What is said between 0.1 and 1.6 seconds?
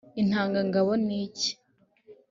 intanga ngabo ni iki‽